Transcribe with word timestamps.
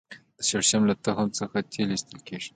د 0.37 0.39
شړشم 0.49 0.83
له 0.89 0.95
تخم 1.03 1.29
څخه 1.39 1.57
تېل 1.73 1.89
ایستل 1.93 2.19
کیږي 2.27 2.49